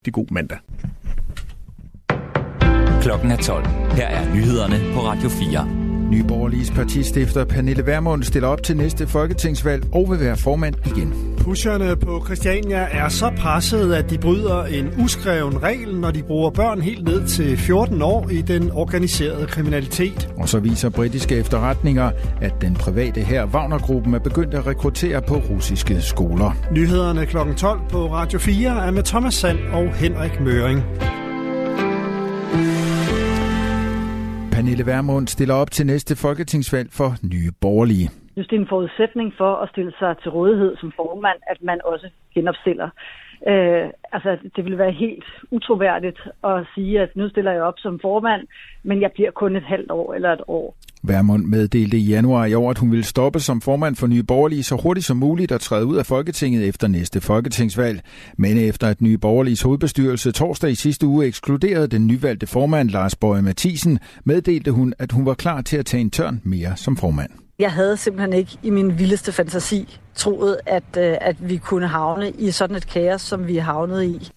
rigtig 0.00 0.14
god 0.14 0.26
mandag. 0.30 0.58
Klokken 3.02 3.30
er 3.30 3.36
12. 3.36 3.66
Her 3.66 4.06
er 4.06 4.34
nyhederne 4.34 4.94
på 4.94 5.00
Radio 5.00 5.28
4. 5.28 5.66
Nye 6.10 6.24
Borgerliges 6.24 6.70
partistifter 6.70 7.44
Pernille 7.44 7.86
Vermund 7.86 8.22
stiller 8.22 8.48
op 8.48 8.62
til 8.62 8.76
næste 8.76 9.06
folketingsvalg 9.06 9.84
og 9.94 10.10
vil 10.10 10.20
være 10.20 10.36
formand 10.36 10.74
igen. 10.86 11.36
Pusherne 11.50 11.96
på 11.96 12.22
Christiania 12.24 12.78
er 12.90 13.08
så 13.08 13.30
presset, 13.38 13.94
at 13.94 14.10
de 14.10 14.18
bryder 14.18 14.64
en 14.64 14.92
uskreven 15.04 15.62
regel, 15.62 16.00
når 16.00 16.10
de 16.10 16.22
bruger 16.22 16.50
børn 16.50 16.80
helt 16.80 17.04
ned 17.04 17.26
til 17.28 17.56
14 17.56 18.02
år 18.02 18.28
i 18.28 18.42
den 18.42 18.70
organiserede 18.70 19.46
kriminalitet. 19.46 20.34
Og 20.38 20.48
så 20.48 20.58
viser 20.58 20.88
britiske 20.88 21.36
efterretninger, 21.36 22.10
at 22.40 22.54
den 22.60 22.74
private 22.74 23.20
her 23.20 23.46
Wagner-gruppen 23.46 24.14
er 24.14 24.18
begyndt 24.18 24.54
at 24.54 24.66
rekruttere 24.66 25.22
på 25.22 25.34
russiske 25.34 26.00
skoler. 26.02 26.56
Nyhederne 26.72 27.26
kl. 27.26 27.36
12 27.56 27.80
på 27.90 28.12
Radio 28.12 28.38
4 28.38 28.86
er 28.86 28.90
med 28.90 29.02
Thomas 29.02 29.34
Sand 29.34 29.58
og 29.72 29.94
Henrik 29.94 30.40
Møring. 30.40 30.82
Pernille 34.52 34.86
Vermund 34.86 35.28
stiller 35.28 35.54
op 35.54 35.70
til 35.70 35.86
næste 35.86 36.16
folketingsvalg 36.16 36.88
for 36.92 37.16
Nye 37.22 37.50
Borgerlige. 37.60 38.10
Synes, 38.40 38.48
det 38.48 38.56
er 38.56 38.60
en 38.60 38.76
forudsætning 38.76 39.32
for 39.38 39.52
at 39.62 39.68
stille 39.68 39.92
sig 39.98 40.16
til 40.22 40.30
rådighed 40.30 40.76
som 40.76 40.92
formand, 40.96 41.38
at 41.52 41.58
man 41.62 41.78
også 41.84 42.08
genopstiller. 42.34 42.88
Øh, 43.48 43.86
altså, 44.12 44.30
det 44.56 44.64
ville 44.64 44.78
være 44.78 44.92
helt 44.92 45.24
utroværdigt 45.50 46.20
at 46.44 46.66
sige, 46.74 47.00
at 47.00 47.16
nu 47.16 47.28
stiller 47.28 47.52
jeg 47.52 47.62
op 47.62 47.78
som 47.78 47.98
formand, 48.02 48.42
men 48.82 49.00
jeg 49.00 49.10
bliver 49.12 49.30
kun 49.30 49.56
et 49.56 49.62
halvt 49.62 49.90
år 49.90 50.14
eller 50.14 50.32
et 50.32 50.40
år. 50.48 50.76
Værmund 51.02 51.44
meddelte 51.44 51.96
i 51.96 52.00
januar 52.00 52.46
i 52.46 52.54
år, 52.54 52.70
at 52.70 52.78
hun 52.78 52.90
ville 52.90 53.04
stoppe 53.04 53.40
som 53.40 53.60
formand 53.60 53.96
for 53.96 54.06
Nye 54.06 54.22
Borgerlige 54.22 54.62
så 54.62 54.76
hurtigt 54.82 55.06
som 55.06 55.16
muligt 55.16 55.52
og 55.52 55.60
træde 55.60 55.86
ud 55.86 55.96
af 55.96 56.06
Folketinget 56.06 56.68
efter 56.68 56.88
næste 56.88 57.20
folketingsvalg. 57.20 58.00
Men 58.38 58.58
efter 58.68 58.86
at 58.86 59.00
Nye 59.00 59.18
Borgerliges 59.18 59.62
hovedbestyrelse 59.62 60.32
torsdag 60.32 60.70
i 60.70 60.74
sidste 60.74 61.06
uge 61.06 61.26
ekskluderede 61.26 61.88
den 61.88 62.06
nyvalgte 62.06 62.46
formand 62.46 62.88
Lars 62.90 63.16
Bøje 63.16 63.42
Mathisen, 63.42 63.98
meddelte 64.24 64.70
hun, 64.70 64.94
at 64.98 65.12
hun 65.12 65.26
var 65.26 65.34
klar 65.34 65.60
til 65.60 65.76
at 65.76 65.86
tage 65.86 66.00
en 66.00 66.10
tørn 66.10 66.40
mere 66.44 66.76
som 66.76 66.96
formand. 66.96 67.30
Jeg 67.60 67.72
havde 67.72 67.96
simpelthen 67.96 68.32
ikke 68.32 68.58
i 68.62 68.70
min 68.70 68.98
vildeste 68.98 69.32
fantasi 69.32 69.98
troet, 70.14 70.56
at, 70.66 70.82
øh, 70.98 71.16
at 71.20 71.36
vi 71.48 71.56
kunne 71.56 71.86
havne 71.86 72.30
i 72.30 72.50
sådan 72.50 72.76
et 72.76 72.86
kaos, 72.86 73.20
som 73.20 73.46
vi 73.46 73.56
er 73.56 73.62
havnet 73.62 74.04
i. 74.04 74.30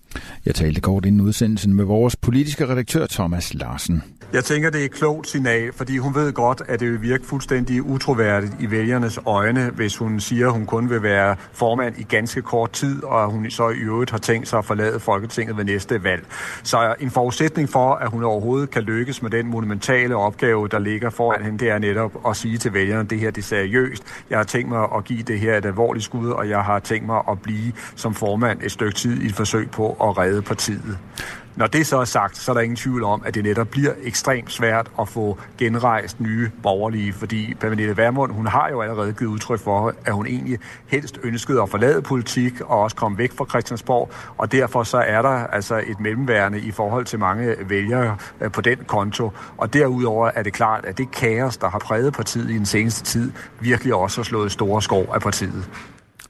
Jeg 0.45 0.55
talte 0.55 0.81
kort 0.81 1.05
inden 1.05 1.21
udsendelsen 1.21 1.73
med 1.73 1.85
vores 1.85 2.15
politiske 2.15 2.69
redaktør 2.69 3.05
Thomas 3.05 3.53
Larsen. 3.53 4.03
Jeg 4.33 4.43
tænker, 4.43 4.69
det 4.69 4.81
er 4.81 4.85
et 4.85 4.91
klogt 4.91 5.27
signal, 5.27 5.73
fordi 5.73 5.97
hun 5.97 6.15
ved 6.15 6.33
godt, 6.33 6.61
at 6.67 6.79
det 6.79 6.91
vil 6.91 7.01
virke 7.01 7.25
fuldstændig 7.25 7.83
utroværdigt 7.83 8.53
i 8.59 8.71
vælgernes 8.71 9.19
øjne, 9.25 9.69
hvis 9.69 9.97
hun 9.97 10.19
siger, 10.19 10.47
at 10.47 10.53
hun 10.53 10.65
kun 10.65 10.89
vil 10.89 11.03
være 11.03 11.35
formand 11.51 11.99
i 11.99 12.03
ganske 12.03 12.41
kort 12.41 12.71
tid, 12.71 13.03
og 13.03 13.31
hun 13.31 13.49
så 13.49 13.69
i 13.69 13.77
øvrigt 13.77 14.11
har 14.11 14.17
tænkt 14.17 14.47
sig 14.47 14.59
at 14.59 14.65
forlade 14.65 14.99
Folketinget 14.99 15.57
ved 15.57 15.63
næste 15.63 16.03
valg. 16.03 16.25
Så 16.63 16.95
en 16.99 17.11
forudsætning 17.11 17.69
for, 17.69 17.93
at 17.93 18.09
hun 18.09 18.23
overhovedet 18.23 18.69
kan 18.69 18.81
lykkes 18.83 19.21
med 19.21 19.31
den 19.31 19.47
monumentale 19.47 20.15
opgave, 20.15 20.67
der 20.67 20.79
ligger 20.79 21.09
foran 21.09 21.43
hende, 21.43 21.59
det 21.59 21.69
er 21.69 21.79
netop 21.79 22.11
at 22.27 22.37
sige 22.37 22.57
til 22.57 22.73
vælgerne, 22.73 23.01
at 23.01 23.09
det 23.09 23.19
her 23.19 23.31
det 23.31 23.41
er 23.41 23.45
seriøst. 23.45 24.03
Jeg 24.29 24.39
har 24.39 24.43
tænkt 24.45 24.69
mig 24.69 24.87
at 24.95 25.03
give 25.03 25.23
det 25.23 25.39
her 25.39 25.59
et 25.63 25.67
alvorligt 25.67 26.05
skud, 26.05 26.29
og 26.29 26.49
jeg 26.49 26.61
har 26.61 26.79
tænkt 26.79 27.05
mig 27.05 27.21
at 27.29 27.41
blive 27.41 27.73
som 27.95 28.13
formand 28.13 28.61
et 28.63 28.71
stykke 28.71 28.95
tid 28.95 29.21
i 29.21 29.25
et 29.25 29.35
forsøg 29.35 29.71
på 29.71 29.89
at 29.89 30.17
redde 30.17 30.41
partiet. 30.41 30.97
Når 31.55 31.67
det 31.67 31.87
så 31.87 31.97
er 31.97 32.05
sagt, 32.05 32.37
så 32.37 32.51
er 32.51 32.53
der 32.53 32.61
ingen 32.61 32.75
tvivl 32.75 33.03
om, 33.03 33.23
at 33.25 33.35
det 33.35 33.43
netop 33.43 33.67
bliver 33.67 33.91
ekstremt 34.03 34.51
svært 34.51 34.91
at 34.99 35.09
få 35.09 35.37
genrejst 35.57 36.19
nye 36.19 36.51
borgerlige, 36.63 37.13
fordi 37.13 37.53
Pernille 37.59 37.97
Vermund, 37.97 38.31
hun 38.31 38.47
har 38.47 38.69
jo 38.69 38.81
allerede 38.81 39.13
givet 39.13 39.31
udtryk 39.31 39.59
for, 39.59 39.93
at 40.05 40.13
hun 40.13 40.27
egentlig 40.27 40.59
helst 40.87 41.19
ønskede 41.23 41.61
at 41.61 41.69
forlade 41.69 42.01
politik 42.01 42.61
og 42.61 42.79
også 42.79 42.95
komme 42.95 43.17
væk 43.17 43.31
fra 43.37 43.45
Christiansborg, 43.49 44.11
og 44.37 44.51
derfor 44.51 44.83
så 44.83 44.97
er 44.97 45.21
der 45.21 45.29
altså 45.29 45.75
et 45.87 45.99
mellemværende 45.99 46.59
i 46.59 46.71
forhold 46.71 47.05
til 47.05 47.19
mange 47.19 47.55
vælgere 47.69 48.17
øh, 48.41 48.51
på 48.51 48.61
den 48.61 48.77
konto. 48.87 49.31
Og 49.57 49.73
derudover 49.73 50.31
er 50.35 50.43
det 50.43 50.53
klart, 50.53 50.85
at 50.85 50.97
det 50.97 51.11
kaos, 51.11 51.57
der 51.57 51.69
har 51.69 51.79
præget 51.79 52.13
partiet 52.13 52.49
i 52.49 52.53
den 52.53 52.65
seneste 52.65 53.03
tid, 53.03 53.31
virkelig 53.59 53.93
også 53.93 54.19
har 54.19 54.23
slået 54.23 54.51
store 54.51 54.81
skov 54.81 55.05
af 55.13 55.21
partiet. 55.21 55.69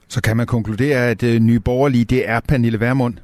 Så 0.07 0.21
kan 0.21 0.37
man 0.37 0.45
konkludere, 0.45 1.07
at 1.09 1.23
øh, 1.23 1.39
Nye 1.39 1.59
Borgerlige, 1.59 2.05
det 2.05 2.29
er 2.29 2.39
Pernille 2.47 2.79
Vermund? 2.79 3.17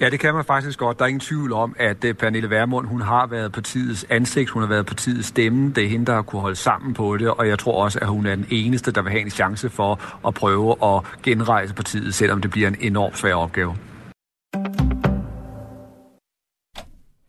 Ja, 0.00 0.10
det 0.10 0.20
kan 0.20 0.34
man 0.34 0.44
faktisk 0.44 0.78
godt. 0.78 0.98
Der 0.98 1.04
er 1.04 1.08
ingen 1.08 1.20
tvivl 1.20 1.52
om, 1.52 1.76
at 1.78 2.04
øh, 2.04 2.14
Pernille 2.14 2.50
Vermund, 2.50 2.86
hun 2.86 3.00
har 3.00 3.26
været 3.26 3.52
partiets 3.52 4.06
ansigt, 4.10 4.50
hun 4.50 4.62
har 4.62 4.68
været 4.68 4.86
partiets 4.86 5.28
stemme. 5.28 5.72
Det 5.72 5.84
er 5.84 5.88
hende, 5.88 6.06
der 6.06 6.14
har 6.14 6.22
kunne 6.22 6.42
holde 6.42 6.56
sammen 6.56 6.94
på 6.94 7.16
det, 7.16 7.28
og 7.28 7.48
jeg 7.48 7.58
tror 7.58 7.84
også, 7.84 7.98
at 8.02 8.08
hun 8.08 8.26
er 8.26 8.34
den 8.34 8.46
eneste, 8.50 8.92
der 8.92 9.02
vil 9.02 9.10
have 9.10 9.22
en 9.22 9.30
chance 9.30 9.70
for 9.70 10.00
at 10.26 10.34
prøve 10.34 10.76
at 10.82 11.02
genrejse 11.22 11.74
partiet, 11.74 12.14
selvom 12.14 12.40
det 12.40 12.50
bliver 12.50 12.68
en 12.68 12.76
enormt 12.80 13.18
svær 13.18 13.34
opgave. 13.34 13.76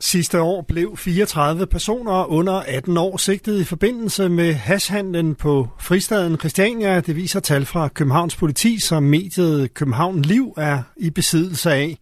Sidste 0.05 0.41
år 0.41 0.61
blev 0.61 0.97
34 0.97 1.65
personer 1.65 2.31
under 2.31 2.53
18 2.53 2.97
år 2.97 3.17
sigtet 3.17 3.61
i 3.61 3.63
forbindelse 3.63 4.29
med 4.29 4.53
hashhandlen 4.53 5.35
på 5.35 5.67
fristaden 5.79 6.39
Christiania. 6.39 6.99
Det 6.99 7.15
viser 7.15 7.39
tal 7.39 7.65
fra 7.65 7.87
Københavns 7.87 8.35
politi, 8.35 8.79
som 8.79 9.03
mediet 9.03 9.73
København 9.73 10.21
Liv 10.21 10.53
er 10.57 10.81
i 10.97 11.09
besiddelse 11.09 11.71
af. 11.71 11.97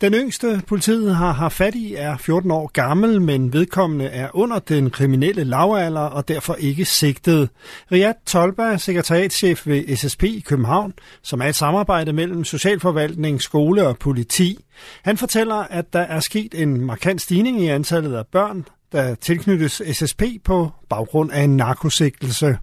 Den 0.00 0.14
yngste 0.14 0.62
politiet 0.66 1.16
har 1.16 1.32
haft 1.32 1.56
fat 1.56 1.74
i 1.74 1.94
er 1.94 2.16
14 2.16 2.50
år 2.50 2.70
gammel, 2.72 3.20
men 3.20 3.52
vedkommende 3.52 4.04
er 4.04 4.28
under 4.36 4.58
den 4.58 4.90
kriminelle 4.90 5.44
lavalder 5.44 6.00
og 6.00 6.28
derfor 6.28 6.54
ikke 6.54 6.84
sigtet. 6.84 7.48
Riyad 7.92 8.14
Tolba, 8.26 8.78
sekretariatschef 8.78 9.66
ved 9.66 9.96
SSP 9.96 10.22
i 10.22 10.44
København, 10.46 10.92
som 11.22 11.40
er 11.40 11.46
et 11.46 11.56
samarbejde 11.56 12.12
mellem 12.12 12.44
socialforvaltning, 12.44 13.42
skole 13.42 13.86
og 13.86 13.98
politi. 13.98 14.58
Han 15.02 15.16
fortæller, 15.16 15.54
at 15.54 15.92
der 15.92 16.00
er 16.00 16.20
sket 16.20 16.54
en 16.54 16.80
markant 16.80 17.20
stigning 17.20 17.60
i 17.60 17.68
antallet 17.68 18.14
af 18.14 18.26
børn, 18.26 18.64
der 18.92 19.14
tilknyttes 19.14 19.82
SSP 19.92 20.22
på 20.44 20.70
baggrund 20.88 21.32
af 21.32 21.42
en 21.42 21.56
narkosigtelse. 21.56 22.58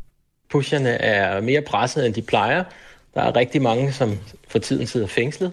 Pusherne 0.52 0.90
er 0.90 1.42
mere 1.42 1.62
presset, 1.62 2.06
end 2.06 2.14
de 2.14 2.22
plejer. 2.22 2.64
Der 3.14 3.22
er 3.22 3.36
rigtig 3.36 3.62
mange, 3.62 3.94
som 3.94 4.18
for 4.48 4.60
tiden 4.60 4.88
sidder 4.88 5.08
fængslet. 5.08 5.52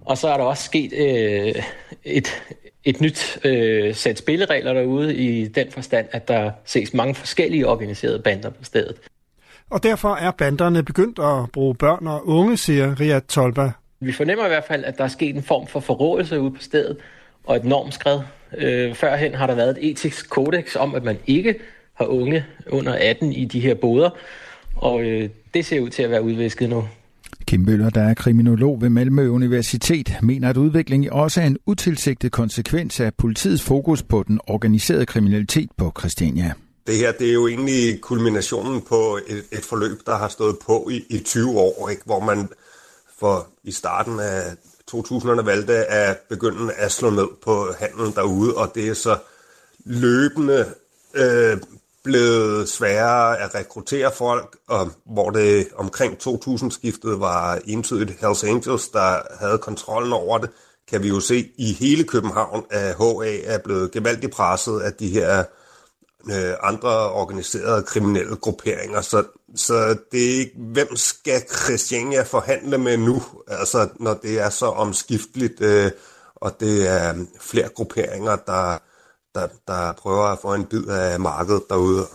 Og 0.00 0.18
så 0.18 0.28
er 0.28 0.36
der 0.36 0.44
også 0.44 0.64
sket 0.64 0.92
øh, 0.92 1.62
et, 2.04 2.42
et 2.84 3.00
nyt 3.00 3.38
øh, 3.44 3.94
sæt 3.94 4.18
spilleregler 4.18 4.72
derude 4.72 5.16
i 5.16 5.48
den 5.48 5.70
forstand, 5.70 6.06
at 6.12 6.28
der 6.28 6.50
ses 6.64 6.94
mange 6.94 7.14
forskellige 7.14 7.68
organiserede 7.68 8.22
bander 8.22 8.50
på 8.50 8.64
stedet. 8.64 8.96
Og 9.70 9.82
derfor 9.82 10.14
er 10.14 10.30
banderne 10.30 10.82
begyndt 10.82 11.18
at 11.18 11.52
bruge 11.52 11.74
børn 11.74 12.06
og 12.06 12.28
unge, 12.28 12.56
siger 12.56 13.00
Riyad 13.00 13.20
Tolba. 13.20 13.72
Vi 14.00 14.12
fornemmer 14.12 14.44
i 14.44 14.48
hvert 14.48 14.64
fald, 14.64 14.84
at 14.84 14.98
der 14.98 15.04
er 15.04 15.08
sket 15.08 15.36
en 15.36 15.42
form 15.42 15.66
for 15.66 15.80
forrådelse 15.80 16.40
ude 16.40 16.50
på 16.50 16.62
stedet 16.62 16.96
og 17.44 17.56
et 17.56 17.64
normskred. 17.64 18.20
Øh, 18.58 18.94
førhen 18.94 19.34
har 19.34 19.46
der 19.46 19.54
været 19.54 19.70
et 19.70 19.90
etisk 19.90 20.30
kodex 20.30 20.76
om, 20.76 20.94
at 20.94 21.04
man 21.04 21.18
ikke 21.26 21.54
har 21.94 22.06
unge 22.06 22.44
under 22.70 22.92
18 22.92 23.32
i 23.32 23.44
de 23.44 23.60
her 23.60 23.74
boder, 23.74 24.10
og 24.76 25.02
øh, 25.02 25.28
det 25.54 25.66
ser 25.66 25.80
ud 25.80 25.88
til 25.88 26.02
at 26.02 26.10
være 26.10 26.22
udvisket 26.22 26.70
nu. 26.70 26.88
Kim 27.46 27.60
Møller, 27.60 27.90
der 27.90 28.02
er 28.02 28.14
kriminolog 28.14 28.82
ved 28.82 28.88
Malmø 28.88 29.28
Universitet, 29.28 30.16
mener, 30.22 30.50
at 30.50 30.56
udviklingen 30.56 31.10
også 31.10 31.40
er 31.40 31.46
en 31.46 31.56
utilsigtet 31.66 32.32
konsekvens 32.32 33.00
af 33.00 33.14
politiets 33.14 33.62
fokus 33.62 34.02
på 34.02 34.24
den 34.28 34.40
organiserede 34.46 35.06
kriminalitet 35.06 35.70
på 35.76 35.92
Christiania. 35.98 36.52
Det 36.86 36.96
her 36.96 37.12
det 37.12 37.28
er 37.28 37.32
jo 37.32 37.48
egentlig 37.48 38.00
kulminationen 38.00 38.82
på 38.88 39.18
et, 39.28 39.44
et 39.52 39.64
forløb, 39.64 39.98
der 40.06 40.16
har 40.16 40.28
stået 40.28 40.56
på 40.66 40.88
i, 40.92 41.04
i 41.10 41.18
20 41.18 41.58
år, 41.58 41.88
ikke? 41.88 42.02
hvor 42.04 42.20
man 42.20 42.48
for 43.20 43.46
i 43.64 43.72
starten 43.72 44.20
af 44.20 44.42
2000'erne 44.94 45.42
valgte 45.42 45.74
at 45.74 46.18
begynde 46.28 46.72
at 46.72 46.92
slå 46.92 47.10
ned 47.10 47.28
på 47.42 47.66
handelen 47.78 48.12
derude, 48.12 48.54
og 48.56 48.74
det 48.74 48.88
er 48.88 48.94
så 48.94 49.18
løbende 49.84 50.74
øh, 51.14 51.58
blevet 52.04 52.68
sværere 52.68 53.38
at 53.38 53.54
rekruttere 53.54 54.12
folk, 54.12 54.56
og 54.68 54.90
hvor 55.06 55.30
det 55.30 55.68
omkring 55.76 56.16
2000-skiftet 56.28 57.20
var 57.20 57.60
entydigt 57.64 58.20
Hells 58.20 58.44
Angels, 58.44 58.88
der 58.88 59.20
havde 59.40 59.58
kontrollen 59.58 60.12
over 60.12 60.38
det, 60.38 60.50
kan 60.88 61.02
vi 61.02 61.08
jo 61.08 61.20
se 61.20 61.50
i 61.56 61.72
hele 61.72 62.04
København, 62.04 62.64
at 62.70 62.96
HA 62.96 63.40
er 63.44 63.58
blevet 63.58 63.90
gevaldigt 63.90 64.32
presset 64.32 64.80
af 64.80 64.92
de 64.92 65.08
her 65.08 65.44
øh, 66.26 66.54
andre 66.62 67.10
organiserede 67.10 67.82
kriminelle 67.82 68.36
grupperinger. 68.36 69.00
Så, 69.00 69.24
så 69.54 69.96
det 70.12 70.34
er 70.34 70.38
ikke, 70.38 70.54
hvem 70.56 70.96
skal 70.96 71.42
Christiania 71.64 72.22
forhandle 72.22 72.78
med 72.78 72.96
nu, 72.96 73.22
altså 73.46 73.88
når 74.00 74.14
det 74.14 74.40
er 74.40 74.50
så 74.50 74.66
omskifteligt, 74.66 75.60
øh, 75.60 75.90
og 76.34 76.60
det 76.60 76.88
er 76.88 77.14
flere 77.40 77.68
grupperinger, 77.68 78.36
der, 78.36 78.78
der, 79.34 79.48
der 79.68 79.92
prøver 79.92 80.24
at 80.24 80.38
få 80.42 80.54
en 80.54 80.64
bid 80.64 80.86
af 80.86 81.20
markedet 81.20 81.62
derude. 81.70 82.06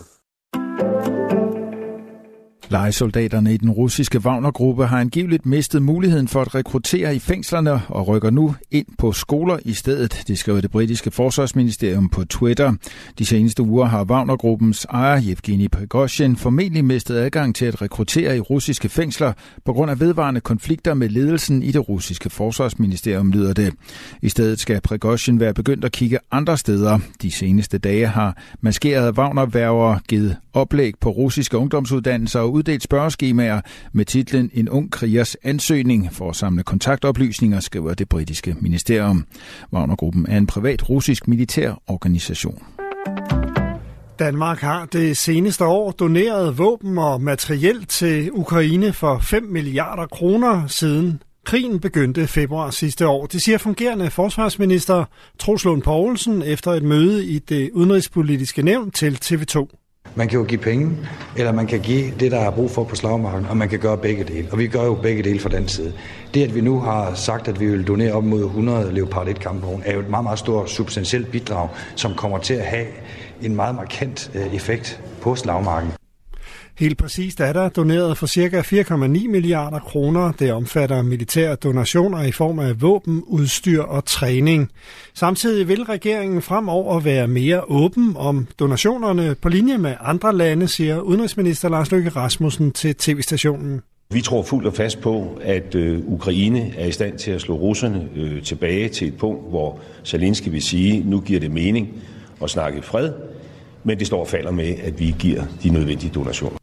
Lejesoldaterne 2.70 3.54
i 3.54 3.58
den 3.58 3.72
russiske 3.72 4.20
Wagner-gruppe 4.20 4.86
har 4.86 5.00
angiveligt 5.00 5.46
mistet 5.46 5.82
muligheden 5.82 6.28
for 6.28 6.42
at 6.42 6.56
rekruttere 6.56 7.16
i 7.16 7.20
fængslerne 7.20 7.82
og 7.88 8.08
rykker 8.08 8.30
nu 8.30 8.56
ind 8.72 8.86
på 8.98 9.12
skoler 9.12 9.58
i 9.66 9.74
stedet, 9.74 10.24
det 10.28 10.38
skriver 10.38 10.62
det 10.62 10.72
britiske 10.72 11.12
forsvarsministerium 11.12 12.10
på 12.10 12.26
Twitter. 12.26 12.74
De 13.20 13.26
seneste 13.26 13.64
uger 13.64 13.86
har 13.86 14.04
Wagner-gruppens 14.04 14.86
ejer 14.86 15.22
Yevgeni 15.24 15.68
Prigozhin 15.68 16.36
formentlig 16.36 16.86
mistet 16.86 17.16
adgang 17.16 17.56
til 17.56 17.66
at 17.66 17.82
rekruttere 17.82 18.38
i 18.38 18.40
russiske 18.40 18.90
fængsler 18.90 19.34
på 19.66 19.74
grund 19.74 19.92
af 19.92 20.00
vedvarende 20.00 20.42
konflikter 20.42 20.94
med 20.94 21.10
ledelsen 21.10 21.64
i 21.64 21.72
det 21.72 21.90
russiske 21.90 22.30
forsvarsministerium, 22.30 23.32
lyder 23.32 23.54
det. 23.54 23.74
I 24.22 24.30
stedet 24.30 24.60
skal 24.60 24.82
Prigozhin 24.82 25.40
være 25.40 25.54
begyndt 25.54 25.86
at 25.86 25.92
kigge 25.92 26.20
andre 26.32 26.58
steder. 26.58 27.00
De 27.22 27.32
seneste 27.32 27.78
dage 27.78 28.08
har 28.08 28.38
maskerede 28.62 29.14
Wagner-værger 29.18 30.00
givet 30.08 30.36
oplæg 30.54 30.94
på 31.02 31.10
russiske 31.10 31.58
ungdomsuddannelser 31.58 32.40
og 32.40 32.55
uddelt 32.56 32.84
spørgeskemaer 32.84 33.62
med 33.94 34.06
titlen 34.06 34.52
En 34.54 34.70
ung 34.70 34.92
krigers 34.92 35.36
ansøgning 35.44 36.14
for 36.14 36.30
at 36.30 36.36
samle 36.36 36.64
kontaktoplysninger, 36.64 37.60
skriver 37.60 37.94
det 37.94 38.10
britiske 38.10 38.56
ministerium. 38.60 39.26
Wagnergruppen 39.74 40.26
er 40.30 40.38
en 40.38 40.48
privat 40.48 40.90
russisk 40.90 41.28
militær 41.28 41.82
organisation. 41.88 42.64
Danmark 44.20 44.60
har 44.60 44.86
det 44.86 45.18
seneste 45.18 45.66
år 45.66 45.92
doneret 45.92 46.58
våben 46.58 46.98
og 46.98 47.22
materiel 47.22 47.86
til 47.86 48.32
Ukraine 48.32 48.94
for 48.94 49.20
5 49.20 49.44
milliarder 49.44 50.08
kroner 50.08 50.68
siden 50.68 51.22
krigen 51.46 51.80
begyndte 51.80 52.28
februar 52.28 52.70
sidste 52.70 53.08
år. 53.08 53.26
Det 53.26 53.42
siger 53.42 53.58
fungerende 53.58 54.12
forsvarsminister 54.12 55.06
Troslund 55.40 55.82
Poulsen 55.82 56.42
efter 56.42 56.72
et 56.72 56.84
møde 56.84 57.26
i 57.26 57.40
det 57.40 57.72
udenrigspolitiske 57.74 58.62
nævn 58.62 58.92
til 58.92 59.20
TV2. 59.26 59.85
Man 60.18 60.28
kan 60.28 60.40
jo 60.40 60.46
give 60.46 60.62
penge, 60.62 60.98
eller 61.38 61.52
man 61.52 61.68
kan 61.68 61.80
give 61.80 62.12
det, 62.20 62.32
der 62.32 62.40
er 62.40 62.52
brug 62.52 62.72
for 62.72 62.84
på 62.84 62.96
slagmarken, 62.96 63.46
og 63.50 63.58
man 63.58 63.70
kan 63.70 63.80
gøre 63.80 63.98
begge 63.98 64.24
dele. 64.24 64.48
Og 64.52 64.58
vi 64.58 64.68
gør 64.68 64.84
jo 64.84 64.94
begge 64.94 65.24
dele 65.24 65.40
fra 65.40 65.50
den 65.50 65.68
side. 65.68 65.94
Det, 66.34 66.44
at 66.44 66.56
vi 66.56 66.62
nu 66.62 66.80
har 66.80 67.14
sagt, 67.14 67.48
at 67.48 67.60
vi 67.60 67.66
vil 67.66 67.88
donere 67.88 68.14
op 68.14 68.24
mod 68.24 68.44
100 68.44 68.94
Leopard 68.94 69.28
1 69.28 69.40
kampvogne, 69.40 69.84
er 69.86 69.94
jo 69.94 70.00
et 70.00 70.10
meget, 70.10 70.24
meget 70.24 70.40
stort 70.40 70.70
substantielt 70.70 71.32
bidrag, 71.32 71.70
som 71.96 72.14
kommer 72.14 72.38
til 72.38 72.54
at 72.54 72.66
have 72.66 72.86
en 73.42 73.56
meget 73.56 73.76
markant 73.76 74.32
øh, 74.36 74.56
effekt 74.56 75.02
på 75.22 75.36
slagmarken. 75.36 76.05
Helt 76.80 76.98
præcist 76.98 77.40
er 77.40 77.54
der 77.54 77.70
doneret 77.70 78.18
for 78.18 78.28
ca. 78.28 78.62
4,9 78.62 79.28
milliarder 79.28 79.80
kroner. 79.80 80.32
Det 80.32 80.54
omfatter 80.54 81.02
militære 81.02 81.56
donationer 81.56 82.24
i 82.24 82.32
form 82.32 82.60
af 82.60 82.82
våben, 82.82 83.24
udstyr 83.28 83.82
og 83.82 84.06
træning. 84.06 84.72
Samtidig 85.14 85.68
vil 85.68 85.84
regeringen 85.84 86.42
fremover 86.42 87.00
være 87.00 87.28
mere 87.28 87.62
åben 87.68 88.14
om 88.18 88.48
donationerne 88.60 89.36
på 89.36 89.50
linje 89.50 89.78
med 89.78 89.96
andre 90.02 90.36
lande, 90.36 90.68
siger 90.68 91.00
udenrigsminister 91.00 91.70
Lars 91.70 91.92
Løkke 91.92 92.10
Rasmussen 92.10 92.72
til 92.72 92.96
tv-stationen. 92.96 93.82
Vi 94.10 94.22
tror 94.22 94.44
fuldt 94.44 94.68
og 94.68 94.74
fast 94.74 95.02
på, 95.02 95.40
at 95.42 95.76
øh, 95.76 96.00
Ukraine 96.08 96.74
er 96.78 96.86
i 96.86 96.92
stand 96.92 97.18
til 97.18 97.32
at 97.32 97.42
slå 97.42 97.56
russerne 97.56 98.10
øh, 98.16 98.44
tilbage 98.44 98.90
til 98.90 99.08
et 99.08 99.18
punkt, 99.18 99.50
hvor 99.50 99.80
Zelensky 100.06 100.50
vil 100.50 100.62
sige, 100.62 101.04
nu 101.10 101.20
giver 101.22 101.40
det 101.40 101.52
mening 101.52 101.90
at 102.44 102.50
snakke 102.50 102.82
fred, 102.82 103.14
men 103.84 104.00
det 104.00 104.08
står 104.08 104.20
og 104.20 104.28
falder 104.28 104.52
med, 104.52 104.76
at 104.84 105.00
vi 105.00 105.16
giver 105.20 105.44
de 105.64 105.70
nødvendige 105.70 106.12
donationer. 106.12 106.58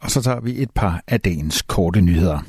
så 0.11 0.21
tager 0.21 0.39
vi 0.39 0.61
et 0.61 0.71
par 0.71 1.03
af 1.07 1.21
dagens 1.21 1.61
korte 1.61 2.01
nyheder. 2.01 2.39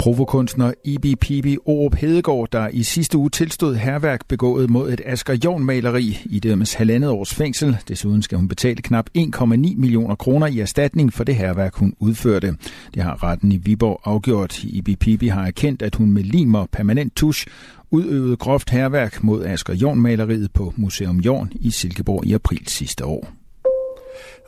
Provokunstner 0.00 0.72
Ibi 0.84 1.14
Pibi 1.16 1.56
Orup 1.64 1.94
Hedegaard, 1.94 2.48
der 2.52 2.68
i 2.68 2.82
sidste 2.82 3.18
uge 3.18 3.30
tilstod 3.30 3.74
herværk 3.74 4.20
begået 4.28 4.70
mod 4.70 4.92
et 4.92 5.00
Asger 5.06 5.38
Jorn 5.44 5.64
maleri 5.64 6.18
i 6.24 6.40
dømmes 6.40 6.74
halvandet 6.74 7.10
års 7.10 7.34
fængsel. 7.34 7.76
Desuden 7.88 8.22
skal 8.22 8.38
hun 8.38 8.48
betale 8.48 8.82
knap 8.82 9.06
1,9 9.18 9.44
millioner 9.54 10.14
kroner 10.14 10.46
i 10.46 10.60
erstatning 10.60 11.12
for 11.12 11.24
det 11.24 11.36
herværk, 11.36 11.74
hun 11.74 11.94
udførte. 12.00 12.56
Det 12.94 13.02
har 13.02 13.22
retten 13.22 13.52
i 13.52 13.56
Viborg 13.56 14.00
afgjort. 14.04 14.64
Ibi 14.64 14.96
Pibi 14.96 15.26
har 15.26 15.46
erkendt, 15.46 15.82
at 15.82 15.94
hun 15.94 16.10
med 16.12 16.22
lim 16.22 16.54
og 16.54 16.68
permanent 16.72 17.16
tusch 17.16 17.46
udøvede 17.90 18.36
groft 18.36 18.70
herværk 18.70 19.24
mod 19.24 19.44
Asger 19.44 19.74
Jorn 19.74 20.00
maleriet 20.00 20.52
på 20.52 20.72
Museum 20.76 21.16
Jorn 21.16 21.52
i 21.54 21.70
Silkeborg 21.70 22.26
i 22.26 22.32
april 22.32 22.62
sidste 22.66 23.04
år. 23.04 23.41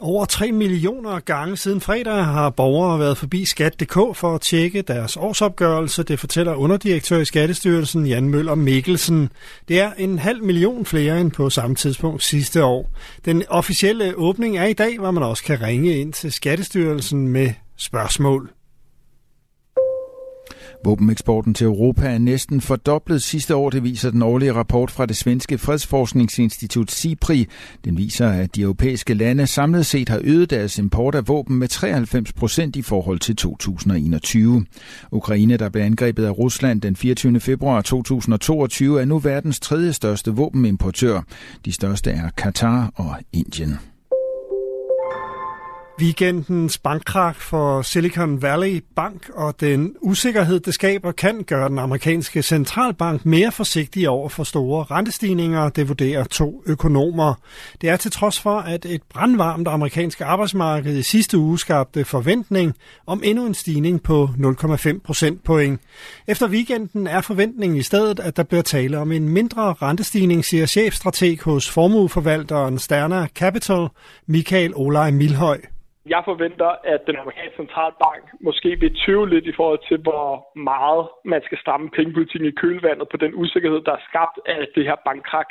Over 0.00 0.24
3 0.24 0.52
millioner 0.52 1.20
gange 1.20 1.56
siden 1.56 1.80
fredag 1.80 2.24
har 2.24 2.50
borgere 2.50 2.98
været 2.98 3.18
forbi 3.18 3.44
skat.dk 3.44 3.94
for 3.94 4.34
at 4.34 4.40
tjekke 4.40 4.82
deres 4.82 5.16
årsopgørelse. 5.16 6.02
Det 6.02 6.20
fortæller 6.20 6.54
underdirektør 6.54 7.18
i 7.18 7.24
Skattestyrelsen 7.24 8.06
Jan 8.06 8.28
Møller 8.28 8.54
Mikkelsen. 8.54 9.30
Det 9.68 9.80
er 9.80 9.92
en 9.98 10.18
halv 10.18 10.42
million 10.42 10.86
flere 10.86 11.20
end 11.20 11.30
på 11.30 11.50
samme 11.50 11.76
tidspunkt 11.76 12.24
sidste 12.24 12.64
år. 12.64 12.90
Den 13.24 13.42
officielle 13.48 14.14
åbning 14.16 14.58
er 14.58 14.64
i 14.64 14.72
dag, 14.72 14.98
hvor 14.98 15.10
man 15.10 15.22
også 15.22 15.44
kan 15.44 15.62
ringe 15.62 15.98
ind 15.98 16.12
til 16.12 16.32
Skattestyrelsen 16.32 17.28
med 17.28 17.50
spørgsmål. 17.76 18.50
Våbeneksporten 20.84 21.54
til 21.54 21.64
Europa 21.64 22.08
er 22.08 22.18
næsten 22.18 22.60
fordoblet 22.60 23.22
sidste 23.22 23.54
år, 23.54 23.70
det 23.70 23.84
viser 23.84 24.10
den 24.10 24.22
årlige 24.22 24.52
rapport 24.52 24.90
fra 24.90 25.06
det 25.06 25.16
svenske 25.16 25.58
fredsforskningsinstitut 25.58 26.90
SIPRI. 26.90 27.46
Den 27.84 27.98
viser, 27.98 28.28
at 28.28 28.56
de 28.56 28.60
europæiske 28.62 29.14
lande 29.14 29.46
samlet 29.46 29.86
set 29.86 30.08
har 30.08 30.20
øget 30.24 30.50
deres 30.50 30.78
import 30.78 31.14
af 31.14 31.28
våben 31.28 31.58
med 31.58 31.68
93 31.68 32.32
procent 32.32 32.76
i 32.76 32.82
forhold 32.82 33.18
til 33.18 33.36
2021. 33.36 34.66
Ukraine, 35.12 35.56
der 35.56 35.68
blev 35.68 35.82
angrebet 35.82 36.24
af 36.24 36.38
Rusland 36.38 36.80
den 36.80 36.96
24. 36.96 37.40
februar 37.40 37.82
2022, 37.82 39.00
er 39.00 39.04
nu 39.04 39.18
verdens 39.18 39.60
tredje 39.60 39.92
største 39.92 40.30
våbenimportør. 40.30 41.20
De 41.64 41.72
største 41.72 42.10
er 42.10 42.30
Katar 42.36 42.92
og 42.94 43.16
Indien. 43.32 43.93
Weekendens 46.00 46.78
bankkrak 46.78 47.36
for 47.36 47.82
Silicon 47.82 48.42
Valley 48.42 48.84
Bank 48.96 49.30
og 49.34 49.60
den 49.60 49.94
usikkerhed, 50.00 50.60
det 50.60 50.74
skaber, 50.74 51.12
kan 51.12 51.42
gøre 51.42 51.68
den 51.68 51.78
amerikanske 51.78 52.42
centralbank 52.42 53.26
mere 53.26 53.52
forsigtig 53.52 54.08
over 54.08 54.28
for 54.28 54.44
store 54.44 54.84
rentestigninger, 54.84 55.68
det 55.68 55.88
vurderer 55.88 56.24
to 56.24 56.62
økonomer. 56.66 57.34
Det 57.80 57.90
er 57.90 57.96
til 57.96 58.10
trods 58.10 58.40
for, 58.40 58.58
at 58.58 58.84
et 58.84 59.02
brandvarmt 59.02 59.68
amerikansk 59.68 60.20
arbejdsmarked 60.20 60.96
i 60.96 61.02
sidste 61.02 61.38
uge 61.38 61.58
skabte 61.58 62.04
forventning 62.04 62.74
om 63.06 63.22
endnu 63.24 63.46
en 63.46 63.54
stigning 63.54 64.02
på 64.02 64.28
0,5 64.38 64.98
procentpoint. 65.04 65.80
Efter 66.26 66.48
weekenden 66.48 67.06
er 67.06 67.20
forventningen 67.20 67.78
i 67.78 67.82
stedet, 67.82 68.20
at 68.20 68.36
der 68.36 68.42
bliver 68.42 68.62
tale 68.62 68.98
om 68.98 69.12
en 69.12 69.28
mindre 69.28 69.72
rentestigning, 69.72 70.44
siger 70.44 70.66
chefstrateg 70.66 71.38
hos 71.42 71.70
formueforvalteren 71.70 72.78
Sterna 72.78 73.26
Capital, 73.34 73.88
Michael 74.26 74.72
Olaj 74.74 75.10
Milhøj. 75.10 75.60
Jeg 76.06 76.22
forventer, 76.24 76.70
at 76.84 77.00
den 77.06 77.16
amerikanske 77.16 77.56
centralbank 77.56 78.24
måske 78.40 78.70
vil 78.80 78.96
tøve 79.06 79.28
lidt 79.28 79.46
i 79.46 79.56
forhold 79.56 79.82
til, 79.88 79.98
hvor 80.06 80.58
meget 80.70 81.08
man 81.24 81.42
skal 81.44 81.58
stramme 81.58 81.90
pengepolitikken 81.90 82.48
i 82.48 82.58
kølvandet 82.60 83.08
på 83.08 83.16
den 83.16 83.32
usikkerhed, 83.34 83.80
der 83.80 83.92
er 83.92 84.06
skabt 84.08 84.38
af 84.46 84.68
det 84.74 84.84
her 84.84 84.96
bankkrak. 85.04 85.48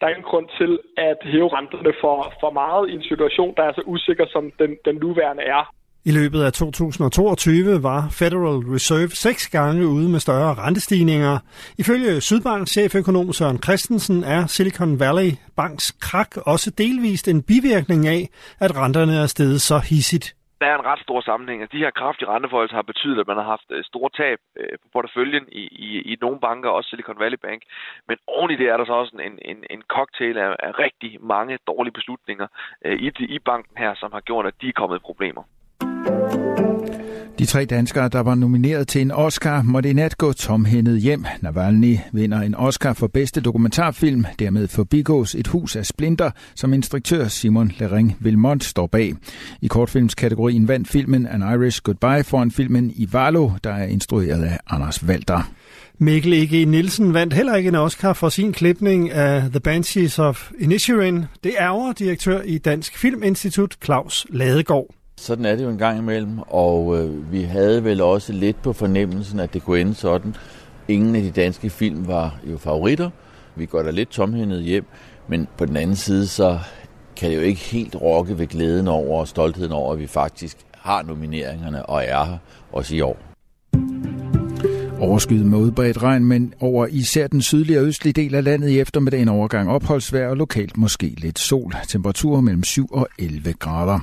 Der 0.00 0.06
er 0.06 0.10
ingen 0.10 0.30
grund 0.32 0.48
til 0.58 0.78
at 0.96 1.18
hæve 1.22 1.48
renterne 1.56 1.92
for, 2.00 2.16
for 2.40 2.50
meget 2.50 2.88
i 2.88 2.92
en 2.92 3.02
situation, 3.02 3.54
der 3.56 3.62
er 3.62 3.72
så 3.72 3.82
usikker, 3.86 4.26
som 4.26 4.52
den, 4.58 4.76
den 4.84 4.94
nuværende 4.94 5.42
er. 5.42 5.72
I 6.10 6.12
løbet 6.20 6.40
af 6.42 6.52
2022 6.52 7.82
var 7.82 8.00
Federal 8.20 8.58
Reserve 8.74 9.12
seks 9.26 9.48
gange 9.56 9.86
ude 9.86 10.08
med 10.14 10.20
større 10.20 10.54
rentestigninger. 10.54 11.38
Ifølge 11.78 12.20
Sydbanks 12.20 12.70
cheføkonom 12.70 13.32
Søren 13.32 13.62
Christensen 13.64 14.18
er 14.24 14.46
Silicon 14.46 15.00
Valley 15.00 15.30
Banks 15.56 15.86
krak 16.06 16.30
også 16.52 16.70
delvist 16.70 17.28
en 17.28 17.42
bivirkning 17.42 18.02
af, 18.06 18.22
at 18.64 18.70
renterne 18.80 19.14
er 19.22 19.26
steget 19.26 19.60
så 19.60 19.78
hissigt. 19.90 20.26
Der 20.60 20.66
er 20.66 20.78
en 20.78 20.88
ret 20.90 21.02
stor 21.06 21.20
sammenhæng. 21.20 21.60
Altså, 21.60 21.76
de 21.76 21.84
her 21.84 21.98
kraftige 22.00 22.28
renteforholdelser 22.28 22.76
har 22.76 22.90
betydet, 22.92 23.20
at 23.20 23.26
man 23.26 23.36
har 23.36 23.48
haft 23.54 23.68
øh, 23.70 23.84
store 23.84 24.10
tab 24.20 24.38
øh, 24.60 24.74
på 24.82 24.86
porteføljen 24.92 25.44
i, 25.52 25.64
i, 25.86 25.88
i 26.10 26.16
nogle 26.20 26.40
banker, 26.40 26.70
også 26.70 26.90
Silicon 26.90 27.18
Valley 27.22 27.38
Bank. 27.46 27.60
Men 28.08 28.16
oven 28.26 28.50
i 28.50 28.56
det 28.56 28.68
er 28.68 28.76
der 28.76 28.86
så 28.86 28.92
også 28.92 29.12
en, 29.28 29.38
en, 29.50 29.58
en 29.70 29.82
cocktail 29.94 30.36
af, 30.38 30.50
af 30.66 30.70
rigtig 30.84 31.10
mange 31.34 31.58
dårlige 31.66 31.96
beslutninger 31.98 32.46
øh, 32.84 32.98
i, 33.06 33.08
i 33.36 33.38
banken 33.38 33.76
her, 33.82 33.94
som 33.94 34.12
har 34.12 34.20
gjort, 34.20 34.46
at 34.46 34.60
de 34.60 34.68
er 34.68 34.78
kommet 34.80 34.96
i 34.96 35.08
problemer. 35.10 35.42
De 37.38 37.46
tre 37.46 37.64
danskere, 37.64 38.08
der 38.08 38.20
var 38.20 38.34
nomineret 38.34 38.88
til 38.88 39.00
en 39.00 39.10
Oscar, 39.10 39.62
måtte 39.62 39.90
i 39.90 39.92
nat 39.92 40.18
gå 40.18 40.32
tomhændet 40.32 41.00
hjem. 41.00 41.24
Navalny 41.40 41.96
vinder 42.12 42.40
en 42.40 42.54
Oscar 42.54 42.92
for 42.92 43.06
bedste 43.06 43.40
dokumentarfilm. 43.40 44.24
Dermed 44.38 44.68
forbigås 44.68 45.34
et 45.34 45.46
hus 45.46 45.76
af 45.76 45.86
splinter, 45.86 46.30
som 46.54 46.72
instruktør 46.72 47.28
Simon 47.28 47.72
Lering 47.78 48.16
Vilmont 48.20 48.64
står 48.64 48.86
bag. 48.86 49.14
I 49.62 49.66
kortfilmskategorien 49.66 50.68
vandt 50.68 50.88
filmen 50.88 51.26
An 51.26 51.42
Irish 51.42 51.82
Goodbye 51.82 52.24
foran 52.24 52.50
filmen 52.50 52.92
Ivalo, 52.96 53.50
der 53.64 53.72
er 53.72 53.86
instrueret 53.86 54.44
af 54.44 54.58
Anders 54.70 55.04
Walter. 55.04 55.50
Mikkel 55.98 56.32
E.G. 56.32 56.68
Nielsen 56.68 57.14
vandt 57.14 57.34
heller 57.34 57.56
ikke 57.56 57.68
en 57.68 57.74
Oscar 57.74 58.12
for 58.12 58.28
sin 58.28 58.52
klipning 58.52 59.10
af 59.10 59.40
The 59.50 59.60
Banshees 59.60 60.18
of 60.18 60.50
Inisherin. 60.58 61.24
Det 61.44 61.52
ærger 61.60 61.92
direktør 61.92 62.42
i 62.42 62.58
Dansk 62.58 62.98
Filminstitut 62.98 63.76
Claus 63.84 64.26
Ladegaard. 64.30 64.86
Sådan 65.20 65.44
er 65.44 65.56
det 65.56 65.64
jo 65.64 65.68
en 65.68 65.78
gang 65.78 65.98
imellem, 65.98 66.38
og 66.38 66.98
øh, 66.98 67.32
vi 67.32 67.42
havde 67.42 67.84
vel 67.84 68.00
også 68.00 68.32
lidt 68.32 68.62
på 68.62 68.72
fornemmelsen, 68.72 69.40
at 69.40 69.54
det 69.54 69.62
kunne 69.62 69.80
ende 69.80 69.94
sådan. 69.94 70.34
Ingen 70.88 71.16
af 71.16 71.22
de 71.22 71.30
danske 71.30 71.70
film 71.70 72.08
var 72.08 72.38
jo 72.50 72.58
favoritter. 72.58 73.10
Vi 73.54 73.66
går 73.66 73.82
da 73.82 73.90
lidt 73.90 74.08
tomhændet 74.08 74.62
hjem, 74.62 74.84
men 75.28 75.48
på 75.58 75.66
den 75.66 75.76
anden 75.76 75.96
side, 75.96 76.26
så 76.26 76.58
kan 77.16 77.30
det 77.30 77.36
jo 77.36 77.40
ikke 77.40 77.60
helt 77.60 77.94
rokke 77.94 78.38
ved 78.38 78.46
glæden 78.46 78.88
over 78.88 79.20
og 79.20 79.28
stoltheden 79.28 79.72
over, 79.72 79.92
at 79.92 79.98
vi 79.98 80.06
faktisk 80.06 80.58
har 80.72 81.02
nomineringerne 81.02 81.86
og 81.86 82.04
er 82.04 82.24
her 82.24 82.38
også 82.72 82.94
i 82.94 83.00
år. 83.00 83.35
Overskyet 85.00 85.46
med 85.46 85.58
udbredt 85.58 86.02
regn, 86.02 86.24
men 86.24 86.54
over 86.60 86.86
især 86.86 87.26
den 87.26 87.42
sydlige 87.42 87.80
og 87.80 87.86
østlige 87.86 88.12
del 88.12 88.34
af 88.34 88.44
landet 88.44 88.68
i 88.68 88.80
eftermiddagen 88.80 89.28
overgang 89.28 89.70
opholdsvejr 89.70 90.28
og 90.28 90.36
lokalt 90.36 90.76
måske 90.76 91.06
lidt 91.06 91.38
sol. 91.38 91.74
Temperaturer 91.88 92.40
mellem 92.40 92.64
7 92.64 92.88
og 92.92 93.08
11 93.18 93.52
grader. 93.52 93.98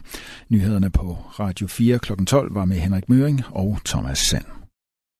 Nyhederne 0.49 0.89
på 0.89 1.17
Radio 1.39 1.67
4 1.67 1.99
kl. 1.99 2.13
12 2.25 2.55
var 2.55 2.65
med 2.65 2.77
Henrik 2.77 3.09
Møring 3.09 3.41
og 3.51 3.77
Thomas 3.85 4.17
Sand. 4.17 4.62